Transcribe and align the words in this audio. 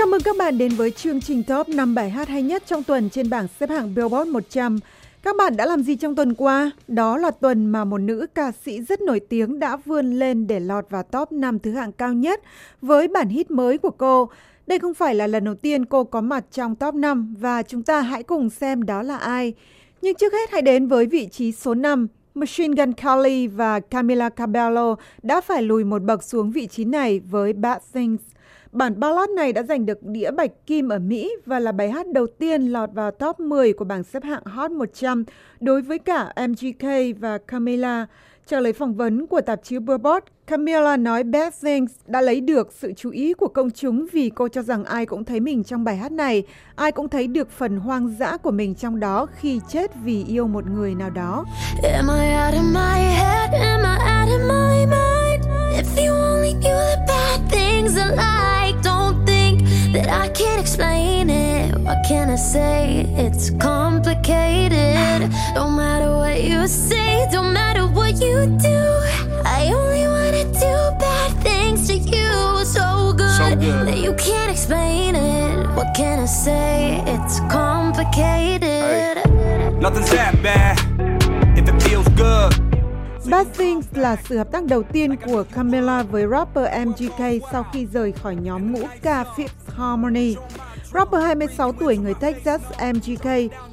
Chào 0.00 0.06
mừng 0.06 0.20
các 0.20 0.36
bạn 0.36 0.58
đến 0.58 0.72
với 0.72 0.90
chương 0.90 1.20
trình 1.20 1.42
top 1.42 1.68
5 1.68 1.94
bài 1.94 2.10
hát 2.10 2.28
hay 2.28 2.42
nhất 2.42 2.62
trong 2.66 2.82
tuần 2.82 3.10
trên 3.10 3.30
bảng 3.30 3.46
xếp 3.60 3.70
hạng 3.70 3.94
Billboard 3.94 4.30
100. 4.30 4.78
Các 5.22 5.36
bạn 5.36 5.56
đã 5.56 5.66
làm 5.66 5.82
gì 5.82 5.96
trong 5.96 6.14
tuần 6.16 6.34
qua? 6.34 6.70
Đó 6.88 7.16
là 7.16 7.30
tuần 7.30 7.66
mà 7.66 7.84
một 7.84 7.98
nữ 7.98 8.26
ca 8.34 8.52
sĩ 8.64 8.82
rất 8.82 9.00
nổi 9.00 9.20
tiếng 9.20 9.58
đã 9.58 9.76
vươn 9.76 10.10
lên 10.18 10.46
để 10.46 10.60
lọt 10.60 10.90
vào 10.90 11.02
top 11.02 11.32
5 11.32 11.58
thứ 11.58 11.72
hạng 11.72 11.92
cao 11.92 12.12
nhất 12.12 12.40
với 12.82 13.08
bản 13.08 13.28
hit 13.28 13.50
mới 13.50 13.78
của 13.78 13.90
cô. 13.90 14.28
Đây 14.66 14.78
không 14.78 14.94
phải 14.94 15.14
là 15.14 15.26
lần 15.26 15.44
đầu 15.44 15.54
tiên 15.54 15.84
cô 15.84 16.04
có 16.04 16.20
mặt 16.20 16.44
trong 16.52 16.76
top 16.76 16.94
5 16.94 17.34
và 17.38 17.62
chúng 17.62 17.82
ta 17.82 18.00
hãy 18.00 18.22
cùng 18.22 18.50
xem 18.50 18.82
đó 18.82 19.02
là 19.02 19.16
ai. 19.16 19.54
Nhưng 20.02 20.14
trước 20.14 20.32
hết 20.32 20.50
hãy 20.50 20.62
đến 20.62 20.88
với 20.88 21.06
vị 21.06 21.26
trí 21.26 21.52
số 21.52 21.74
5. 21.74 22.06
Machine 22.34 22.74
Gun 22.76 22.92
Kelly 22.92 23.46
và 23.46 23.80
Camila 23.80 24.28
Cabello 24.28 24.96
đã 25.22 25.40
phải 25.40 25.62
lùi 25.62 25.84
một 25.84 26.02
bậc 26.02 26.22
xuống 26.22 26.50
vị 26.50 26.66
trí 26.66 26.84
này 26.84 27.20
với 27.20 27.52
Bad 27.52 27.82
Things. 27.94 28.20
Bản 28.72 29.00
ballad 29.00 29.30
này 29.30 29.52
đã 29.52 29.62
giành 29.62 29.86
được 29.86 30.02
đĩa 30.02 30.30
bạch 30.30 30.50
kim 30.66 30.88
ở 30.88 30.98
Mỹ 30.98 31.30
và 31.46 31.58
là 31.58 31.72
bài 31.72 31.90
hát 31.90 32.06
đầu 32.12 32.26
tiên 32.38 32.62
lọt 32.62 32.90
vào 32.92 33.10
top 33.10 33.40
10 33.40 33.72
của 33.72 33.84
bảng 33.84 34.04
xếp 34.04 34.24
hạng 34.24 34.44
Hot 34.44 34.70
100 34.70 35.24
đối 35.60 35.82
với 35.82 35.98
cả 35.98 36.32
MGK 36.48 36.86
và 37.20 37.38
Camila. 37.38 38.06
Trả 38.46 38.60
lời 38.60 38.72
phỏng 38.72 38.94
vấn 38.94 39.26
của 39.26 39.40
tạp 39.40 39.60
chí 39.62 39.78
Billboard, 39.78 40.26
Camila 40.46 40.96
nói 40.96 41.24
Bad 41.24 41.54
Things 41.62 41.92
đã 42.06 42.20
lấy 42.20 42.40
được 42.40 42.72
sự 42.72 42.92
chú 42.96 43.10
ý 43.10 43.34
của 43.34 43.48
công 43.48 43.70
chúng 43.70 44.06
vì 44.12 44.30
cô 44.30 44.48
cho 44.48 44.62
rằng 44.62 44.84
ai 44.84 45.06
cũng 45.06 45.24
thấy 45.24 45.40
mình 45.40 45.64
trong 45.64 45.84
bài 45.84 45.96
hát 45.96 46.12
này, 46.12 46.42
ai 46.76 46.92
cũng 46.92 47.08
thấy 47.08 47.26
được 47.26 47.50
phần 47.50 47.76
hoang 47.76 48.14
dã 48.18 48.36
của 48.36 48.50
mình 48.50 48.74
trong 48.74 49.00
đó 49.00 49.26
khi 49.26 49.60
chết 49.68 49.90
vì 50.04 50.24
yêu 50.24 50.46
một 50.46 50.64
người 50.66 50.94
nào 50.94 51.10
đó. 51.10 51.44
Am 51.82 52.06
I 52.08 52.26
out 52.46 52.54
of 52.54 52.72
my 52.74 53.00
head? 53.16 53.50
Am 53.52 53.80
I 53.80 53.96
out 53.96 54.40
of 54.40 54.48
my 54.48 54.86
mind? 54.86 55.46
If 55.76 56.06
you 56.06 56.14
only 56.14 56.52
knew 56.52 56.96
the 56.96 57.04
bad 57.08 57.40
things 57.50 57.98
alive. 57.98 58.29
Say? 62.40 63.06
It's 63.16 63.50
complicated. 63.50 65.30
Don't 65.54 65.76
matter 65.76 66.10
what 66.16 66.42
you 66.42 66.66
say, 66.66 67.28
don't 67.30 67.52
matter 67.52 67.86
what 67.86 68.14
you 68.20 68.46
do. 68.58 68.80
I 69.44 69.70
only 69.72 70.06
wanna 70.08 70.44
do 70.44 70.74
bad 70.98 71.30
things 71.42 71.86
to 71.88 71.94
you 71.94 72.64
so 72.64 73.12
good, 73.12 73.36
so 73.36 73.54
good. 73.56 73.86
that 73.88 73.98
you 73.98 74.14
can't 74.14 74.50
explain 74.50 75.14
it. 75.14 75.68
What 75.76 75.94
can 75.94 76.18
I 76.18 76.26
say? 76.26 77.02
It's 77.06 77.40
complicated. 77.50 79.16
Hey. 79.18 79.70
Nothing's 79.80 80.10
that 80.10 80.34
bad 80.42 80.78
if 81.58 81.68
it 81.68 81.82
feels 81.82 82.08
good. 82.16 82.52
Bad 83.30 83.46
Things 83.58 83.84
là 83.92 84.16
sự 84.28 84.38
hợp 84.38 84.52
tác 84.52 84.64
đầu 84.64 84.82
tiên 84.82 85.16
của 85.16 85.44
Camila 85.54 86.02
với 86.02 86.26
rapper 86.30 86.64
MGK 86.86 87.42
sau 87.52 87.64
khi 87.72 87.86
rời 87.92 88.12
khỏi 88.12 88.36
nhóm 88.36 88.72
ngũ 88.72 88.80
ca 89.02 89.24
Fifth 89.36 89.74
Harmony. 89.76 90.36
Rapper 90.94 91.22
26 91.22 91.72
tuổi 91.72 91.96
người 91.96 92.14
Texas 92.14 92.60
MGK, 92.94 93.24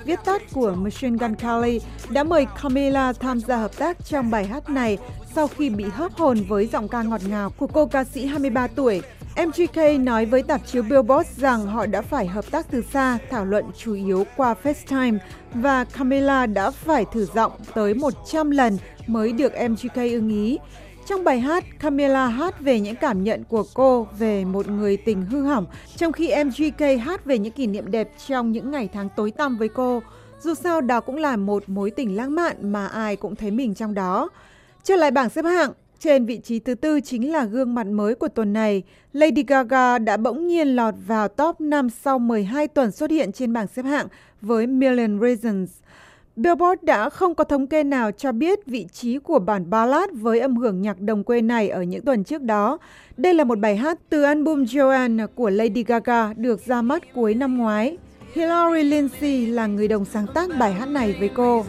viết 0.06 0.20
tắt 0.26 0.42
của 0.54 0.72
Machine 0.72 1.18
Gun 1.18 1.36
Kelly, 1.36 1.80
đã 2.10 2.24
mời 2.24 2.46
Camila 2.62 3.14
tham 3.14 3.40
gia 3.40 3.58
hợp 3.58 3.78
tác 3.78 4.06
trong 4.06 4.32
bài 4.32 4.46
hát 4.48 4.70
này 4.70 4.98
sau 5.36 5.48
khi 5.48 5.70
bị 5.70 5.84
hớp 5.84 6.14
hồn 6.14 6.38
với 6.48 6.68
giọng 6.68 6.88
ca 6.88 7.02
ngọt 7.02 7.22
ngào 7.30 7.50
của 7.50 7.68
cô 7.68 7.86
ca 7.86 8.04
sĩ 8.04 8.26
23 8.26 8.68
tuổi. 8.68 9.02
MGK 9.36 10.00
nói 10.00 10.26
với 10.26 10.44
tạp 10.44 10.62
chí 10.68 10.82
Billboard 10.82 11.30
rằng 11.38 11.66
họ 11.66 11.86
đã 11.86 12.02
phải 12.02 12.28
hợp 12.28 12.52
tác 12.52 12.72
từ 12.72 12.84
xa, 12.94 13.18
thảo 13.30 13.46
luận 13.46 13.66
chủ 13.78 13.94
yếu 13.94 14.26
qua 14.36 14.56
FaceTime 14.64 15.18
và 15.54 15.84
Camila 15.84 16.46
đã 16.46 16.72
phải 16.72 17.06
thử 17.14 17.26
giọng 17.26 17.52
tới 17.74 17.94
100 17.94 18.52
lần 18.52 18.78
mới 19.08 19.32
được 19.32 19.54
MGK 19.70 19.96
ưng 19.96 20.30
ý. 20.30 20.58
Trong 21.08 21.24
bài 21.24 21.40
hát, 21.40 21.64
Camila 21.80 22.28
hát 22.28 22.60
về 22.60 22.80
những 22.80 22.96
cảm 22.96 23.24
nhận 23.24 23.44
của 23.44 23.64
cô 23.74 24.08
về 24.20 24.46
một 24.46 24.68
người 24.68 24.98
tình 24.98 25.22
hư 25.22 25.42
hỏng, 25.42 25.66
trong 25.96 26.12
khi 26.12 26.34
MGK 26.44 27.02
hát 27.02 27.26
về 27.26 27.40
những 27.40 27.54
kỷ 27.54 27.68
niệm 27.68 27.92
đẹp 27.92 28.12
trong 28.28 28.52
những 28.52 28.72
ngày 28.72 28.90
tháng 28.94 29.10
tối 29.16 29.32
tăm 29.32 29.58
với 29.58 29.70
cô. 29.70 30.02
Dù 30.42 30.54
sao 30.54 30.82
đó 30.82 31.00
cũng 31.00 31.16
là 31.16 31.36
một 31.36 31.64
mối 31.70 31.92
tình 31.92 32.16
lãng 32.16 32.36
mạn 32.36 32.72
mà 32.72 32.88
ai 32.88 33.16
cũng 33.16 33.36
thấy 33.36 33.52
mình 33.52 33.76
trong 33.76 33.94
đó. 33.94 34.30
Trở 34.84 34.96
lại 34.96 35.12
bảng 35.12 35.30
xếp 35.30 35.46
hạng, 35.46 35.72
trên 36.00 36.26
vị 36.26 36.40
trí 36.44 36.60
thứ 36.60 36.76
tư 36.76 37.00
chính 37.02 37.32
là 37.32 37.46
gương 37.46 37.76
mặt 37.76 37.88
mới 37.88 38.16
của 38.16 38.28
tuần 38.28 38.54
này. 38.54 38.84
Lady 39.14 39.44
Gaga 39.48 39.98
đã 39.98 40.18
bỗng 40.18 40.48
nhiên 40.48 40.68
lọt 40.68 40.94
vào 41.08 41.28
top 41.28 41.62
5 41.62 41.90
sau 41.90 42.20
12 42.20 42.68
tuần 42.68 42.92
xuất 42.92 43.12
hiện 43.12 43.32
trên 43.32 43.54
bảng 43.54 43.68
xếp 43.68 43.84
hạng 43.84 44.08
với 44.42 44.68
Million 44.68 45.20
Reasons. 45.22 45.72
Billboard 46.38 46.84
đã 46.84 47.10
không 47.10 47.36
có 47.36 47.44
thống 47.44 47.68
kê 47.68 47.84
nào 47.84 48.12
cho 48.12 48.32
biết 48.32 48.66
vị 48.66 48.88
trí 48.94 49.18
của 49.18 49.40
bản 49.40 49.70
ballad 49.70 50.10
với 50.14 50.40
âm 50.40 50.56
hưởng 50.56 50.82
nhạc 50.82 51.00
đồng 51.00 51.24
quê 51.24 51.42
này 51.42 51.70
ở 51.70 51.84
những 51.84 52.06
tuần 52.06 52.24
trước 52.24 52.42
đó. 52.42 52.78
Đây 53.18 53.34
là 53.34 53.44
một 53.44 53.60
bài 53.60 53.76
hát 53.76 54.00
từ 54.10 54.24
album 54.24 54.64
Joanne 54.64 55.28
của 55.28 55.50
Lady 55.50 55.84
Gaga 55.84 56.34
được 56.34 56.66
ra 56.66 56.82
mắt 56.82 57.04
cuối 57.14 57.34
năm 57.34 57.58
ngoái. 57.58 57.98
Hillary 58.34 58.84
Lindsey 58.84 59.46
là 59.46 59.68
người 59.68 59.88
đồng 59.88 60.06
sáng 60.06 60.26
tác 60.34 60.50
bài 60.60 60.74
hát 60.74 60.90
này 60.90 61.16
với 61.20 61.30
cô. 61.36 61.66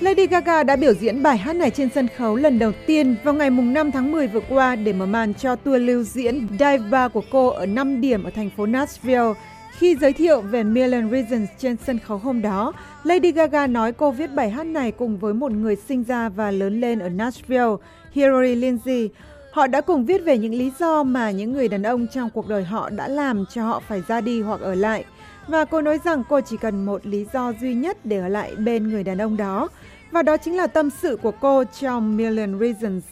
Lady 0.00 0.26
Gaga 0.26 0.62
đã 0.62 0.76
biểu 0.76 0.94
diễn 0.94 1.22
bài 1.22 1.38
hát 1.38 1.52
này 1.52 1.70
trên 1.70 1.88
sân 1.94 2.08
khấu 2.16 2.36
lần 2.36 2.58
đầu 2.58 2.72
tiên 2.86 3.16
vào 3.24 3.34
ngày 3.34 3.50
5 3.50 3.90
tháng 3.90 4.12
10 4.12 4.26
vừa 4.26 4.40
qua 4.48 4.76
để 4.76 4.92
mở 4.92 5.06
màn 5.06 5.34
cho 5.34 5.56
tour 5.56 5.82
lưu 5.82 6.02
diễn 6.02 6.46
Dive 6.50 6.78
Bar 6.90 7.12
của 7.12 7.22
cô 7.30 7.48
ở 7.48 7.66
5 7.66 8.00
điểm 8.00 8.24
ở 8.24 8.30
thành 8.30 8.50
phố 8.56 8.66
Nashville. 8.66 9.32
Khi 9.78 9.96
giới 9.96 10.12
thiệu 10.12 10.40
về 10.40 10.62
Million 10.62 11.10
Reasons 11.10 11.48
trên 11.58 11.76
sân 11.86 11.98
khấu 11.98 12.18
hôm 12.18 12.42
đó, 12.42 12.72
Lady 13.04 13.32
Gaga 13.32 13.66
nói 13.66 13.92
cô 13.92 14.10
viết 14.10 14.34
bài 14.34 14.50
hát 14.50 14.66
này 14.66 14.92
cùng 14.92 15.18
với 15.18 15.34
một 15.34 15.52
người 15.52 15.76
sinh 15.76 16.04
ra 16.04 16.28
và 16.28 16.50
lớn 16.50 16.80
lên 16.80 16.98
ở 16.98 17.08
Nashville, 17.08 17.76
Hillary 18.12 18.54
Lindsey. 18.54 19.10
Họ 19.50 19.66
đã 19.66 19.80
cùng 19.80 20.04
viết 20.04 20.24
về 20.24 20.38
những 20.38 20.54
lý 20.54 20.72
do 20.78 21.02
mà 21.02 21.30
những 21.30 21.52
người 21.52 21.68
đàn 21.68 21.82
ông 21.82 22.06
trong 22.06 22.30
cuộc 22.30 22.48
đời 22.48 22.64
họ 22.64 22.90
đã 22.90 23.08
làm 23.08 23.44
cho 23.46 23.64
họ 23.64 23.82
phải 23.88 24.02
ra 24.08 24.20
đi 24.20 24.42
hoặc 24.42 24.60
ở 24.60 24.74
lại. 24.74 25.04
Và 25.48 25.64
cô 25.64 25.80
nói 25.80 25.98
rằng 26.04 26.22
cô 26.28 26.40
chỉ 26.40 26.56
cần 26.56 26.84
một 26.84 27.06
lý 27.06 27.26
do 27.32 27.52
duy 27.60 27.74
nhất 27.74 28.06
để 28.06 28.18
ở 28.18 28.28
lại 28.28 28.54
bên 28.56 28.88
người 28.88 29.04
đàn 29.04 29.18
ông 29.18 29.36
đó, 29.36 29.68
và 30.10 30.22
đó 30.22 30.36
chính 30.36 30.56
là 30.56 30.66
tâm 30.66 30.90
sự 31.02 31.16
của 31.16 31.32
cô 31.40 31.64
trong 31.80 32.16
Million 32.16 32.60
Reasons. 32.60 33.04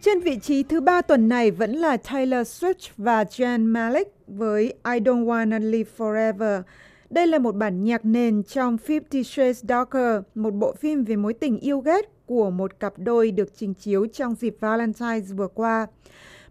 Trên 0.00 0.20
vị 0.20 0.38
trí 0.42 0.62
thứ 0.62 0.80
ba 0.80 1.02
tuần 1.02 1.28
này 1.28 1.50
vẫn 1.50 1.72
là 1.72 1.96
Taylor 1.96 2.48
Swift 2.48 2.90
và 2.96 3.24
Jan 3.24 3.72
Malik 3.72 4.08
với 4.26 4.62
I 4.64 5.00
Don't 5.00 5.24
Wanna 5.24 5.70
Live 5.70 5.90
Forever. 5.98 6.62
Đây 7.10 7.26
là 7.26 7.38
một 7.38 7.54
bản 7.54 7.84
nhạc 7.84 8.04
nền 8.04 8.42
trong 8.42 8.76
Fifty 8.86 9.22
Shades 9.22 9.64
Darker, 9.68 10.22
một 10.34 10.54
bộ 10.54 10.72
phim 10.72 11.04
về 11.04 11.16
mối 11.16 11.34
tình 11.34 11.58
yêu 11.60 11.78
ghét 11.80 12.26
của 12.26 12.50
một 12.50 12.80
cặp 12.80 12.92
đôi 12.96 13.30
được 13.30 13.48
trình 13.56 13.74
chiếu 13.74 14.06
trong 14.06 14.34
dịp 14.34 14.56
Valentine's 14.60 15.36
vừa 15.36 15.48
qua. 15.48 15.86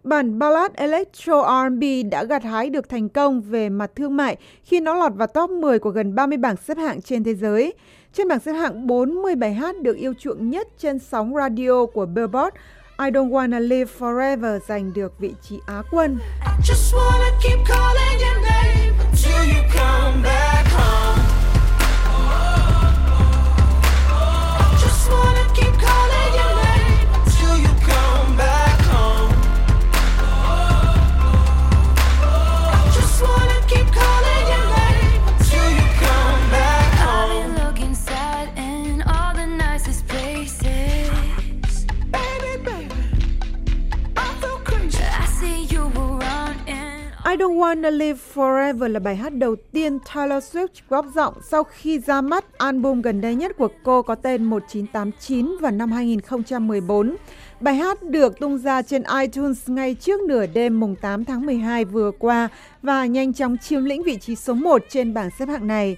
Bản 0.04 0.38
ballad 0.38 0.72
Electro 0.74 1.42
R&B 1.42 1.84
đã 2.10 2.24
gặt 2.24 2.42
hái 2.44 2.70
được 2.70 2.88
thành 2.88 3.08
công 3.08 3.40
về 3.40 3.68
mặt 3.68 3.90
thương 3.96 4.16
mại 4.16 4.36
khi 4.64 4.80
nó 4.80 4.94
lọt 4.94 5.12
vào 5.14 5.26
top 5.26 5.50
10 5.50 5.78
của 5.78 5.90
gần 5.90 6.14
30 6.14 6.38
bảng 6.38 6.56
xếp 6.56 6.78
hạng 6.78 7.02
trên 7.02 7.24
thế 7.24 7.34
giới. 7.34 7.74
Trên 8.12 8.28
bảng 8.28 8.40
xếp 8.40 8.52
hạng 8.52 8.86
40 8.86 9.34
bài 9.34 9.54
hát 9.54 9.82
được 9.82 9.96
yêu 9.96 10.14
chuộng 10.18 10.50
nhất 10.50 10.68
trên 10.78 10.98
sóng 10.98 11.34
radio 11.36 11.86
của 11.86 12.06
Billboard, 12.06 12.56
I 12.98 13.10
Don't 13.10 13.30
Wanna 13.30 13.60
Live 13.60 13.92
Forever 13.98 14.58
giành 14.68 14.92
được 14.94 15.12
vị 15.20 15.34
trí 15.42 15.58
Á 15.66 15.82
quân. 15.90 16.18
I 18.78 18.83
you 19.42 19.62
come 19.70 20.22
back? 20.22 20.63
Don't 47.36 47.56
Wanna 47.56 47.90
Live 47.90 48.18
Forever 48.34 48.88
là 48.88 49.00
bài 49.00 49.16
hát 49.16 49.34
đầu 49.34 49.56
tiên 49.72 49.98
Taylor 50.14 50.44
Swift 50.44 50.66
góp 50.88 51.06
giọng 51.14 51.34
sau 51.50 51.64
khi 51.64 51.98
ra 51.98 52.20
mắt 52.20 52.58
album 52.58 53.00
gần 53.00 53.20
đây 53.20 53.34
nhất 53.34 53.56
của 53.58 53.68
cô 53.82 54.02
có 54.02 54.14
tên 54.14 54.44
1989 54.44 55.56
vào 55.60 55.72
năm 55.72 55.92
2014. 55.92 57.16
Bài 57.60 57.74
hát 57.74 58.02
được 58.02 58.38
tung 58.40 58.58
ra 58.58 58.82
trên 58.82 59.02
iTunes 59.20 59.68
ngay 59.68 59.94
trước 59.94 60.20
nửa 60.20 60.46
đêm 60.46 60.80
mùng 60.80 60.96
8 60.96 61.24
tháng 61.24 61.46
12 61.46 61.84
vừa 61.84 62.10
qua 62.18 62.48
và 62.82 63.06
nhanh 63.06 63.32
chóng 63.32 63.56
chiếm 63.58 63.84
lĩnh 63.84 64.02
vị 64.02 64.16
trí 64.16 64.36
số 64.36 64.54
1 64.54 64.82
trên 64.88 65.14
bảng 65.14 65.30
xếp 65.38 65.48
hạng 65.48 65.66
này. 65.66 65.96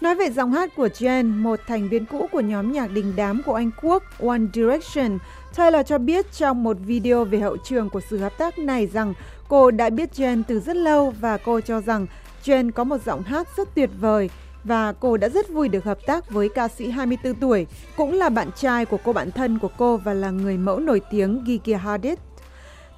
Nói 0.00 0.14
về 0.14 0.30
giọng 0.30 0.52
hát 0.52 0.70
của 0.76 0.86
Jen, 0.86 1.42
một 1.42 1.60
thành 1.66 1.88
viên 1.88 2.04
cũ 2.04 2.28
của 2.32 2.40
nhóm 2.40 2.72
nhạc 2.72 2.86
đình 2.86 3.12
đám 3.16 3.42
của 3.46 3.54
Anh 3.54 3.70
Quốc 3.82 4.02
One 4.20 4.40
Direction, 4.54 5.18
Taylor 5.56 5.86
cho 5.86 5.98
biết 5.98 6.32
trong 6.32 6.64
một 6.64 6.76
video 6.86 7.24
về 7.24 7.38
hậu 7.38 7.56
trường 7.56 7.90
của 7.90 8.00
sự 8.10 8.18
hợp 8.18 8.38
tác 8.38 8.58
này 8.58 8.86
rằng 8.86 9.14
cô 9.48 9.70
đã 9.70 9.90
biết 9.90 10.10
Jen 10.16 10.42
từ 10.48 10.60
rất 10.60 10.76
lâu 10.76 11.14
và 11.20 11.36
cô 11.36 11.60
cho 11.60 11.80
rằng 11.80 12.06
Jen 12.44 12.70
có 12.70 12.84
một 12.84 12.98
giọng 13.04 13.22
hát 13.22 13.48
rất 13.56 13.68
tuyệt 13.74 13.90
vời 14.00 14.30
và 14.64 14.92
cô 14.92 15.16
đã 15.16 15.28
rất 15.28 15.48
vui 15.48 15.68
được 15.68 15.84
hợp 15.84 15.98
tác 16.06 16.30
với 16.30 16.48
ca 16.48 16.68
sĩ 16.68 16.88
24 16.88 17.34
tuổi, 17.34 17.66
cũng 17.96 18.12
là 18.12 18.28
bạn 18.28 18.48
trai 18.56 18.84
của 18.84 18.98
cô 19.04 19.12
bạn 19.12 19.30
thân 19.30 19.58
của 19.58 19.70
cô 19.78 19.96
và 19.96 20.14
là 20.14 20.30
người 20.30 20.56
mẫu 20.56 20.78
nổi 20.80 21.00
tiếng 21.10 21.44
Gigi 21.46 21.74
Hadid. 21.78 22.18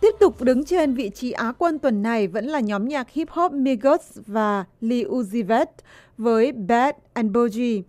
Tiếp 0.00 0.14
tục 0.20 0.42
đứng 0.42 0.64
trên 0.64 0.94
vị 0.94 1.10
trí 1.14 1.30
Á 1.30 1.52
quân 1.58 1.78
tuần 1.78 2.02
này 2.02 2.26
vẫn 2.26 2.44
là 2.44 2.60
nhóm 2.60 2.88
nhạc 2.88 3.10
hip 3.10 3.30
hop 3.30 3.52
Migos 3.52 4.18
và 4.26 4.64
Lil 4.80 5.06
Uzi 5.06 5.46
Vert 5.46 5.70
với 6.18 6.52
Bad 6.52 6.94
and 7.12 7.32
Bougie. 7.32 7.82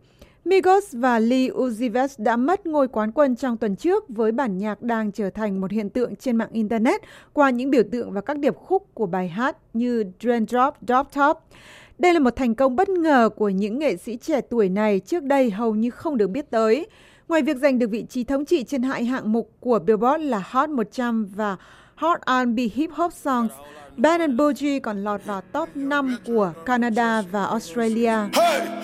Migos 0.47 0.83
và 0.93 1.19
Lil 1.19 1.51
Uzi 1.51 1.91
Vert 1.91 2.19
đã 2.19 2.37
mất 2.37 2.65
ngôi 2.65 2.87
quán 2.87 3.11
quân 3.11 3.35
trong 3.35 3.57
tuần 3.57 3.75
trước 3.75 4.09
với 4.09 4.31
bản 4.31 4.57
nhạc 4.57 4.81
đang 4.81 5.11
trở 5.11 5.29
thành 5.29 5.61
một 5.61 5.71
hiện 5.71 5.89
tượng 5.89 6.15
trên 6.15 6.35
mạng 6.35 6.49
Internet 6.51 7.01
qua 7.33 7.49
những 7.49 7.69
biểu 7.69 7.83
tượng 7.91 8.11
và 8.11 8.21
các 8.21 8.39
điệp 8.39 8.55
khúc 8.55 8.87
của 8.93 9.05
bài 9.05 9.27
hát 9.27 9.57
như 9.73 10.03
Raindrop, 10.23 10.73
Drop 10.87 11.07
Top. 11.15 11.37
Đây 11.99 12.13
là 12.13 12.19
một 12.19 12.35
thành 12.35 12.55
công 12.55 12.75
bất 12.75 12.89
ngờ 12.89 13.29
của 13.35 13.49
những 13.49 13.79
nghệ 13.79 13.97
sĩ 13.97 14.17
trẻ 14.17 14.41
tuổi 14.41 14.69
này 14.69 14.99
trước 14.99 15.23
đây 15.23 15.51
hầu 15.51 15.75
như 15.75 15.89
không 15.89 16.17
được 16.17 16.27
biết 16.27 16.51
tới. 16.51 16.87
Ngoài 17.27 17.41
việc 17.41 17.57
giành 17.57 17.79
được 17.79 17.89
vị 17.89 18.05
trí 18.09 18.23
thống 18.23 18.45
trị 18.45 18.63
trên 18.63 18.83
hai 18.83 19.05
hạng 19.05 19.31
mục 19.31 19.51
của 19.59 19.79
Billboard 19.79 20.23
là 20.23 20.43
Hot 20.45 20.69
100 20.69 21.25
và 21.35 21.57
Hot 21.95 22.19
R&B 22.27 22.59
Hip 22.73 22.89
Hop 22.91 23.13
Songs, 23.13 23.51
Ben 23.97 24.21
and 24.21 24.39
Bougie 24.39 24.79
còn 24.79 25.03
lọt 25.03 25.25
vào 25.25 25.41
top 25.41 25.69
5 25.75 26.15
của 26.25 26.53
Canada 26.65 27.21
và 27.31 27.45
Australia. 27.45 28.15
Hey! 28.33 28.76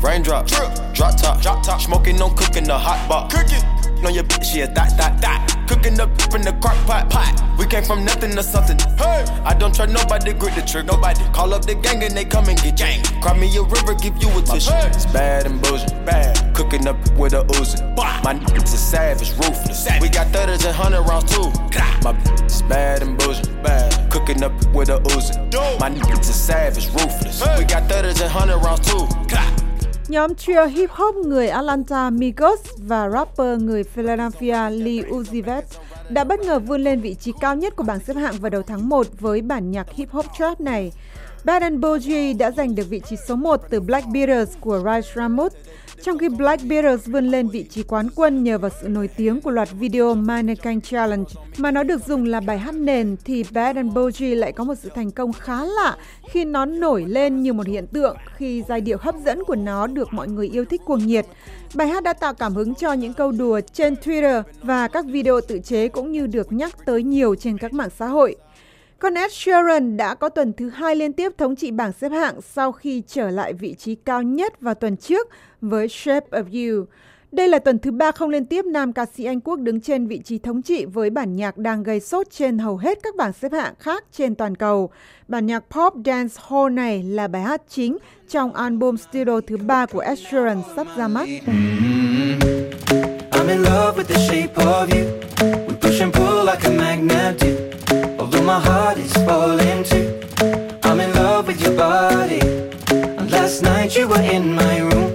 Raindrop, 0.00 0.46
drop 0.46 0.94
drop 0.94 1.16
top, 1.16 1.40
drop 1.40 1.64
top, 1.64 1.80
smoking 1.80 2.20
on 2.22 2.34
cooking 2.36 2.64
the 2.64 2.78
hot 2.78 3.08
pot. 3.08 3.30
Cooking 3.30 3.64
on 4.04 4.14
your 4.14 4.24
bitch, 4.24 4.54
yeah, 4.54 4.66
that, 4.66 4.96
that, 4.96 5.20
that. 5.20 5.66
Cooking 5.68 5.98
up 6.00 6.10
in 6.34 6.42
the 6.42 6.52
crock 6.62 6.76
pot, 6.86 7.10
pot. 7.10 7.34
We 7.58 7.66
came 7.66 7.82
from 7.82 8.04
nothing 8.04 8.30
to 8.36 8.42
something. 8.42 8.78
Hey, 8.96 9.24
I 9.44 9.54
don't 9.54 9.74
trust 9.74 9.92
nobody, 9.92 10.32
grip 10.32 10.54
the 10.54 10.62
trick, 10.62 10.86
nobody. 10.86 11.22
Call 11.32 11.52
up 11.52 11.66
the 11.66 11.74
gang 11.74 12.02
and 12.04 12.16
they 12.16 12.24
come 12.24 12.48
and 12.48 12.56
get 12.62 12.76
gang. 12.76 13.02
Cry 13.20 13.36
me 13.36 13.54
a 13.56 13.62
river, 13.62 13.94
give 13.94 14.16
you 14.22 14.30
a 14.38 14.42
tissue. 14.42 14.70
It's 14.86 15.06
bad 15.06 15.46
and 15.46 15.60
bullshit, 15.60 16.06
bad. 16.06 16.54
Cooking 16.54 16.86
up 16.86 16.96
with 17.18 17.34
a 17.34 17.42
Uzi. 17.58 17.82
My 17.96 18.34
niggas 18.34 18.72
is 18.74 18.80
savage, 18.80 19.32
ruthless. 19.32 19.88
We 20.00 20.08
got 20.08 20.28
thudders 20.28 20.64
and 20.64 20.74
hundred 20.74 21.02
rounds 21.02 21.34
too. 21.34 21.50
My 22.02 22.12
bitch 22.12 22.46
is 22.46 22.62
bad 22.62 23.02
and 23.02 23.18
bullshit, 23.18 23.62
bad. 23.62 24.10
Cooking 24.10 24.42
up 24.44 24.52
with 24.72 24.90
a 24.90 24.98
Uzi. 25.10 25.34
My 25.80 25.90
niggas 25.90 26.20
is 26.20 26.34
savage, 26.34 26.86
ruthless. 26.88 27.42
We 27.58 27.64
got 27.64 27.88
thudders 27.88 28.20
and 28.20 28.30
hundred 28.30 28.58
rounds 28.58 28.86
too. 28.88 29.06
Nhóm 30.08 30.34
trio 30.34 30.64
hip 30.64 30.90
hop 30.90 31.14
người 31.14 31.48
Atlanta, 31.48 32.10
Migos 32.10 32.60
và 32.78 33.08
rapper 33.08 33.62
người 33.62 33.84
Philadelphia 33.84 34.70
Lil 34.70 35.04
Uzi 35.04 35.42
Vert 35.42 35.66
đã 36.08 36.24
bất 36.24 36.40
ngờ 36.40 36.58
vươn 36.58 36.80
lên 36.80 37.00
vị 37.00 37.14
trí 37.14 37.32
cao 37.40 37.56
nhất 37.56 37.76
của 37.76 37.84
bảng 37.84 38.00
xếp 38.00 38.16
hạng 38.16 38.34
vào 38.38 38.50
đầu 38.50 38.62
tháng 38.62 38.88
1 38.88 39.06
với 39.20 39.42
bản 39.42 39.70
nhạc 39.70 39.86
hip 39.90 40.10
hop 40.10 40.26
trap 40.38 40.60
này. 40.60 40.92
Bad 41.44 41.62
and 41.62 41.80
Bougie 41.80 42.32
đã 42.32 42.50
giành 42.50 42.74
được 42.74 42.84
vị 42.88 43.00
trí 43.08 43.16
số 43.28 43.36
1 43.36 43.60
từ 43.70 43.80
Black 43.80 44.06
Beatles 44.08 44.48
của 44.60 44.78
Rice 44.78 45.12
Ramut 45.14 45.52
trong 46.02 46.18
khi 46.18 46.28
Black 46.28 46.62
Beatles 46.64 47.06
vươn 47.06 47.28
lên 47.28 47.48
vị 47.48 47.64
trí 47.70 47.82
quán 47.82 48.08
quân 48.14 48.44
nhờ 48.44 48.58
vào 48.58 48.70
sự 48.80 48.88
nổi 48.88 49.08
tiếng 49.08 49.40
của 49.40 49.50
loạt 49.50 49.68
video 49.78 50.14
Mannequin 50.14 50.80
Challenge, 50.80 51.24
mà 51.56 51.70
nó 51.70 51.82
được 51.82 52.06
dùng 52.06 52.24
là 52.24 52.40
bài 52.40 52.58
hát 52.58 52.74
nền, 52.74 53.16
thì 53.24 53.44
Bad 53.50 53.76
and 53.76 53.94
Bougie 53.94 54.34
lại 54.34 54.52
có 54.52 54.64
một 54.64 54.74
sự 54.82 54.90
thành 54.94 55.10
công 55.10 55.32
khá 55.32 55.64
lạ 55.64 55.96
khi 56.30 56.44
nó 56.44 56.64
nổi 56.64 57.04
lên 57.08 57.42
như 57.42 57.52
một 57.52 57.66
hiện 57.66 57.86
tượng 57.86 58.16
khi 58.36 58.62
giai 58.68 58.80
điệu 58.80 58.98
hấp 59.00 59.14
dẫn 59.24 59.44
của 59.44 59.56
nó 59.56 59.86
được 59.86 60.08
mọi 60.12 60.28
người 60.28 60.48
yêu 60.48 60.64
thích 60.64 60.80
cuồng 60.84 61.06
nhiệt. 61.06 61.26
Bài 61.74 61.88
hát 61.88 62.02
đã 62.02 62.12
tạo 62.12 62.34
cảm 62.34 62.54
hứng 62.54 62.74
cho 62.74 62.92
những 62.92 63.14
câu 63.14 63.32
đùa 63.32 63.60
trên 63.72 63.94
Twitter 63.94 64.42
và 64.62 64.88
các 64.88 65.04
video 65.06 65.40
tự 65.40 65.58
chế 65.58 65.88
cũng 65.88 66.12
như 66.12 66.26
được 66.26 66.52
nhắc 66.52 66.86
tới 66.86 67.02
nhiều 67.02 67.34
trên 67.34 67.58
các 67.58 67.72
mạng 67.72 67.90
xã 67.98 68.06
hội. 68.06 68.36
Con 69.00 69.14
Ed 69.14 69.32
Sheeran 69.32 69.96
đã 69.96 70.14
có 70.14 70.28
tuần 70.28 70.52
thứ 70.52 70.68
hai 70.68 70.96
liên 70.96 71.12
tiếp 71.12 71.32
thống 71.38 71.56
trị 71.56 71.70
bảng 71.70 71.92
xếp 71.92 72.12
hạng 72.12 72.40
sau 72.40 72.72
khi 72.72 73.02
trở 73.06 73.30
lại 73.30 73.52
vị 73.52 73.74
trí 73.74 73.94
cao 73.94 74.22
nhất 74.22 74.60
vào 74.60 74.74
tuần 74.74 74.96
trước 74.96 75.28
với 75.60 75.88
Shape 75.88 76.26
of 76.30 76.76
You. 76.76 76.86
Đây 77.32 77.48
là 77.48 77.58
tuần 77.58 77.78
thứ 77.78 77.90
ba 77.90 78.12
không 78.12 78.30
liên 78.30 78.46
tiếp 78.46 78.64
nam 78.64 78.92
ca 78.92 79.06
sĩ 79.06 79.24
Anh 79.24 79.40
Quốc 79.40 79.56
đứng 79.56 79.80
trên 79.80 80.06
vị 80.06 80.20
trí 80.24 80.38
thống 80.38 80.62
trị 80.62 80.84
với 80.84 81.10
bản 81.10 81.36
nhạc 81.36 81.58
đang 81.58 81.82
gây 81.82 82.00
sốt 82.00 82.30
trên 82.30 82.58
hầu 82.58 82.76
hết 82.76 82.98
các 83.02 83.16
bảng 83.16 83.32
xếp 83.32 83.52
hạng 83.52 83.74
khác 83.78 84.04
trên 84.12 84.34
toàn 84.34 84.54
cầu. 84.54 84.90
Bản 85.28 85.46
nhạc 85.46 85.64
pop 85.70 85.94
Dance 86.06 86.34
Hall 86.48 86.70
này 86.70 87.02
là 87.02 87.28
bài 87.28 87.42
hát 87.42 87.62
chính 87.68 87.98
trong 88.28 88.54
album 88.54 88.96
studio 88.96 89.40
thứ 89.46 89.56
ba 89.56 89.86
của 89.86 90.00
Ed 90.00 90.18
Sheeran 90.18 90.62
sắp 90.76 90.86
ra 90.96 91.08
mắt. 91.08 91.28
Mm-hmm. 91.28 92.38
I'm 93.30 93.48
in 93.48 93.62
love 93.62 93.96
with 93.96 94.08
the 94.08 94.18
shape 94.28 94.54
of 94.54 94.88
you. 94.90 95.06
We 95.66 95.74
push 95.80 96.00
and 96.00 96.14
pull 96.14 96.44
like 96.46 96.64
a 96.64 96.70
magnet 96.70 97.40
do. 97.40 97.67
My 98.48 98.60
heart 98.60 98.96
is 98.96 99.12
falling 99.28 99.84
too. 99.84 100.06
I'm 100.82 101.00
in 101.00 101.12
love 101.12 101.46
with 101.48 101.60
your 101.60 101.76
body. 101.76 102.40
And 103.18 103.30
Last 103.30 103.60
night 103.60 103.94
you 103.94 104.08
were 104.08 104.22
in 104.22 104.54
my 104.54 104.78
room. 104.78 105.12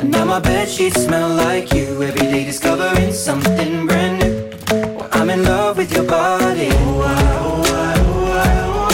And 0.00 0.12
now 0.12 0.24
my 0.24 0.38
bed 0.38 0.68
sheets 0.68 1.02
smell 1.02 1.28
like 1.28 1.72
you. 1.74 2.00
Every 2.00 2.26
day 2.32 2.44
discovering 2.44 3.12
something 3.12 3.84
brand 3.88 4.20
new. 4.20 4.34
Well, 4.94 5.08
I'm 5.10 5.28
in 5.28 5.42
love 5.42 5.76
with 5.76 5.92
your 5.92 6.04
body. 6.04 6.68
Oh, 6.70 7.02
I, 7.02 7.24
oh, 7.48 7.62
I, 7.66 7.94
oh, 8.14 8.42
I, 8.46 8.50
oh, 8.70 8.88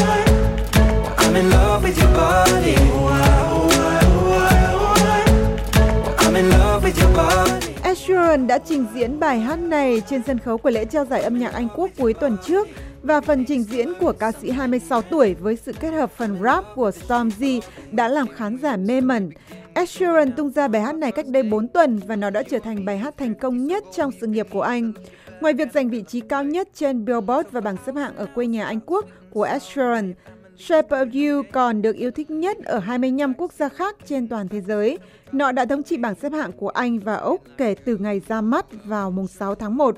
I. 1.19 1.27
I'm 1.27 1.37
in 1.37 1.51
love 1.51 1.83
with 1.83 1.99
your 1.99 2.13
body. 2.15 2.77
Oh, 2.79 3.09
I, 3.09 3.39
oh, 3.53 3.69
I, 3.71 4.01
oh, 4.15 4.33
I, 4.49 4.63
oh, 4.81 6.21
I. 6.21 6.27
I'm 6.27 6.37
in 6.37 6.49
love 6.49 6.85
with 6.85 6.99
your 6.99 7.13
body. 7.13 7.75
Ed 7.83 7.99
Sheeran 7.99 8.47
đã 8.47 8.59
trình 8.59 8.87
diễn 8.95 9.21
bài 9.21 9.41
hát 9.41 9.59
này 9.59 10.03
trên 10.11 10.23
sân 10.27 10.39
khấu 10.39 10.59
của 10.59 10.71
lễ 10.71 10.85
trao 10.85 11.05
giải 11.05 11.23
âm 11.23 11.39
nhạc 11.39 11.53
Anh 11.53 11.69
Quốc 11.77 11.91
cuối 11.99 12.15
tuần 12.15 12.37
trước 12.47 12.69
và 13.05 13.21
phần 13.21 13.45
trình 13.45 13.63
diễn 13.63 13.93
của 14.01 14.13
ca 14.13 14.33
sĩ 14.33 14.51
26 14.51 15.03
tuổi 15.03 15.35
với 15.35 15.57
sự 15.57 15.73
kết 15.81 15.91
hợp 15.91 16.11
phần 16.11 16.39
rap 16.43 16.65
của 16.75 16.91
Stormzy 16.91 17.61
đã 17.93 18.09
làm 18.09 18.27
khán 18.29 18.59
giả 18.59 18.77
mê 18.77 19.01
mẩn. 19.01 19.31
Ed 19.75 19.89
Sheeran 19.89 20.33
tung 20.33 20.51
ra 20.51 20.69
bài 20.69 20.83
hát 20.83 20.95
này 20.95 21.13
cách 21.13 21.27
đây 21.29 21.43
4 21.43 21.69
tuần 21.69 22.01
và 22.07 22.17
nó 22.17 22.31
đã 22.31 22.43
trở 22.43 22.59
thành 22.59 22.85
bài 22.85 22.99
hát 22.99 23.15
thành 23.19 23.35
công 23.35 23.67
nhất 23.67 23.85
trong 23.97 24.11
sự 24.21 24.27
nghiệp 24.27 24.47
của 24.51 24.63
anh. 24.63 24.93
Ngoài 25.41 25.55
việc 25.55 25.73
giành 25.73 25.91
vị 25.91 26.03
trí 26.09 26.21
cao 26.21 26.45
nhất 26.45 26.69
trên 26.75 27.05
Billboard 27.05 27.49
và 27.51 27.61
bảng 27.61 27.77
xếp 27.87 27.95
hạng 27.95 28.17
ở 28.17 28.27
quê 28.35 28.47
nhà 28.47 28.65
Anh 28.65 28.81
Quốc 28.87 29.05
của 29.31 29.43
Ed 29.43 29.63
Sheeran, 29.63 30.15
Shape 30.57 30.97
of 30.97 31.37
You 31.37 31.43
còn 31.53 31.83
được 31.83 31.97
yêu 31.97 32.11
thích 32.11 32.31
nhất 32.31 32.57
ở 32.65 32.79
25 32.79 33.35
quốc 33.35 33.53
gia 33.53 33.69
khác 33.69 33.97
trên 34.07 34.29
toàn 34.29 34.49
thế 34.49 34.61
giới. 34.61 34.99
Nó 35.33 35.53
đã 35.53 35.65
thống 35.65 35.83
trị 35.83 35.97
bảng 35.97 36.15
xếp 36.15 36.33
hạng 36.33 36.53
của 36.53 36.69
Anh 36.69 36.99
và 36.99 37.15
Úc 37.15 37.43
kể 37.59 37.75
từ 37.85 37.97
ngày 37.97 38.21
ra 38.29 38.41
mắt 38.41 38.67
vào 38.85 39.11
mùng 39.11 39.27
6 39.27 39.55
tháng 39.55 39.77
1. 39.77 39.97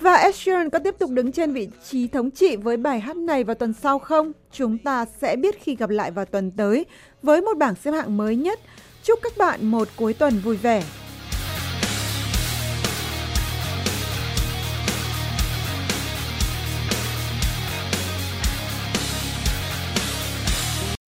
Và 0.00 0.14
Ed 0.14 0.34
Sheeran 0.34 0.70
có 0.70 0.78
tiếp 0.78 0.94
tục 0.98 1.10
đứng 1.10 1.32
trên 1.32 1.52
vị 1.52 1.68
trí 1.90 2.08
thống 2.08 2.30
trị 2.30 2.56
với 2.56 2.76
bài 2.76 3.00
hát 3.00 3.16
này 3.16 3.44
vào 3.44 3.54
tuần 3.54 3.72
sau 3.72 3.98
không? 3.98 4.32
Chúng 4.52 4.78
ta 4.78 5.04
sẽ 5.20 5.36
biết 5.36 5.62
khi 5.62 5.76
gặp 5.76 5.90
lại 5.90 6.10
vào 6.10 6.24
tuần 6.24 6.50
tới 6.50 6.86
với 7.22 7.40
một 7.40 7.56
bảng 7.58 7.74
xếp 7.74 7.90
hạng 7.90 8.16
mới 8.16 8.36
nhất. 8.36 8.60
Chúc 9.02 9.18
các 9.22 9.32
bạn 9.38 9.66
một 9.66 9.88
cuối 9.96 10.14
tuần 10.14 10.40
vui 10.44 10.56
vẻ. 10.56 10.82